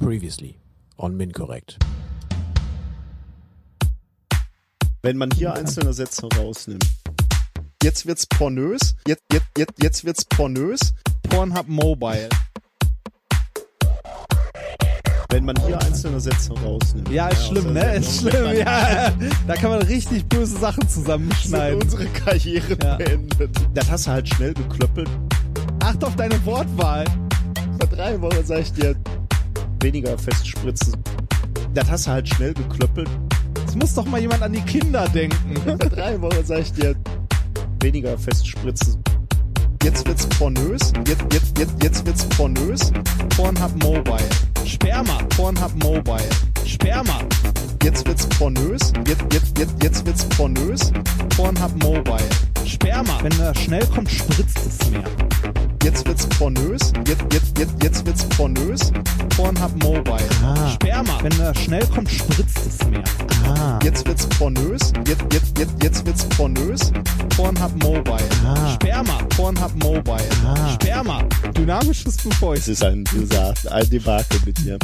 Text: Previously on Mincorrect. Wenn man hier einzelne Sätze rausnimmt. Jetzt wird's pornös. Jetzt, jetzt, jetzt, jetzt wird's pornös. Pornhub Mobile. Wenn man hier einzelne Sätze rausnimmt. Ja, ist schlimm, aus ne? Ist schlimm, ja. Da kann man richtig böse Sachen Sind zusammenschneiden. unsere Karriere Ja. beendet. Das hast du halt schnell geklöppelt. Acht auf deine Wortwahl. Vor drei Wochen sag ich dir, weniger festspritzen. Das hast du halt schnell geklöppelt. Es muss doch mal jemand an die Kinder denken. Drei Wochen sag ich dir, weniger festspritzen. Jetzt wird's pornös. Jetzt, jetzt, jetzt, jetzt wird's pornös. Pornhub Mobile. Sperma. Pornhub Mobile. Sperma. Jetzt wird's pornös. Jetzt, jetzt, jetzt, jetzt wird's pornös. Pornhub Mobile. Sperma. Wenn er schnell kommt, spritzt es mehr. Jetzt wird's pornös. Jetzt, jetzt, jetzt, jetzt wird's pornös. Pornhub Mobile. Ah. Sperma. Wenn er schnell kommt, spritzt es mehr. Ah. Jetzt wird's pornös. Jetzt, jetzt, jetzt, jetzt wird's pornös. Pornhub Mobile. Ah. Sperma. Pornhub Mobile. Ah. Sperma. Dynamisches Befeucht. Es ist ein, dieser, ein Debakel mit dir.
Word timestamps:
Previously 0.00 0.56
on 0.96 1.16
Mincorrect. 1.16 1.78
Wenn 5.02 5.16
man 5.16 5.30
hier 5.30 5.54
einzelne 5.54 5.92
Sätze 5.92 6.28
rausnimmt. 6.36 6.84
Jetzt 7.82 8.06
wird's 8.06 8.26
pornös. 8.26 8.96
Jetzt, 9.06 9.22
jetzt, 9.32 9.46
jetzt, 9.56 9.82
jetzt 9.82 10.04
wird's 10.04 10.24
pornös. 10.24 10.94
Pornhub 11.28 11.68
Mobile. 11.68 12.28
Wenn 15.30 15.44
man 15.44 15.56
hier 15.66 15.78
einzelne 15.80 16.20
Sätze 16.20 16.52
rausnimmt. 16.58 17.10
Ja, 17.10 17.28
ist 17.28 17.46
schlimm, 17.46 17.66
aus 17.66 17.72
ne? 17.72 17.94
Ist 17.96 18.20
schlimm, 18.20 18.56
ja. 18.56 19.12
Da 19.46 19.54
kann 19.54 19.70
man 19.70 19.82
richtig 19.82 20.26
böse 20.28 20.58
Sachen 20.58 20.82
Sind 20.88 20.90
zusammenschneiden. 20.90 21.82
unsere 21.82 22.06
Karriere 22.06 22.76
Ja. 22.82 22.96
beendet. 22.96 23.50
Das 23.74 23.90
hast 23.90 24.06
du 24.06 24.10
halt 24.12 24.28
schnell 24.28 24.54
geklöppelt. 24.54 25.08
Acht 25.80 26.02
auf 26.02 26.16
deine 26.16 26.44
Wortwahl. 26.46 27.04
Vor 27.78 27.88
drei 27.90 28.20
Wochen 28.20 28.44
sag 28.44 28.60
ich 28.60 28.72
dir, 28.72 28.96
weniger 29.80 30.16
festspritzen. 30.18 30.96
Das 31.74 31.90
hast 31.90 32.06
du 32.06 32.10
halt 32.10 32.28
schnell 32.28 32.54
geklöppelt. 32.54 33.08
Es 33.66 33.74
muss 33.74 33.94
doch 33.94 34.06
mal 34.06 34.20
jemand 34.20 34.42
an 34.42 34.52
die 34.52 34.62
Kinder 34.62 35.08
denken. 35.08 35.54
Drei 35.78 36.20
Wochen 36.20 36.44
sag 36.44 36.60
ich 36.60 36.72
dir, 36.72 36.96
weniger 37.80 38.16
festspritzen. 38.18 39.02
Jetzt 39.82 40.06
wird's 40.06 40.26
pornös. 40.26 40.92
Jetzt, 41.06 41.24
jetzt, 41.32 41.58
jetzt, 41.58 41.82
jetzt 41.82 42.06
wird's 42.06 42.24
pornös. 42.24 42.92
Pornhub 43.36 43.82
Mobile. 43.82 44.28
Sperma. 44.64 45.18
Pornhub 45.36 45.72
Mobile. 45.82 46.28
Sperma. 46.64 47.20
Jetzt 47.82 48.06
wird's 48.06 48.26
pornös. 48.26 48.92
Jetzt, 49.06 49.24
jetzt, 49.32 49.58
jetzt, 49.58 49.82
jetzt 49.82 50.06
wird's 50.06 50.24
pornös. 50.24 50.92
Pornhub 51.36 51.82
Mobile. 51.82 52.28
Sperma. 52.66 53.18
Wenn 53.22 53.40
er 53.40 53.54
schnell 53.54 53.86
kommt, 53.86 54.10
spritzt 54.10 54.58
es 54.66 54.90
mehr. 54.90 55.04
Jetzt 55.88 56.06
wird's 56.06 56.26
pornös. 56.26 56.92
Jetzt, 57.06 57.24
jetzt, 57.32 57.58
jetzt, 57.58 57.82
jetzt 57.82 58.04
wird's 58.04 58.22
pornös. 58.36 58.92
Pornhub 59.34 59.82
Mobile. 59.82 60.28
Ah. 60.44 60.68
Sperma. 60.72 61.18
Wenn 61.22 61.40
er 61.40 61.54
schnell 61.54 61.86
kommt, 61.86 62.10
spritzt 62.10 62.58
es 62.66 62.86
mehr. 62.90 63.02
Ah. 63.46 63.78
Jetzt 63.82 64.06
wird's 64.06 64.26
pornös. 64.26 64.92
Jetzt, 65.06 65.24
jetzt, 65.32 65.58
jetzt, 65.58 65.82
jetzt 65.82 66.04
wird's 66.04 66.24
pornös. 66.36 66.92
Pornhub 67.34 67.82
Mobile. 67.82 68.28
Ah. 68.44 68.74
Sperma. 68.74 69.18
Pornhub 69.34 69.82
Mobile. 69.82 70.28
Ah. 70.44 70.74
Sperma. 70.74 71.22
Dynamisches 71.56 72.18
Befeucht. 72.18 72.58
Es 72.58 72.68
ist 72.68 72.84
ein, 72.84 73.04
dieser, 73.04 73.54
ein 73.70 73.88
Debakel 73.88 74.40
mit 74.44 74.58
dir. 74.58 74.78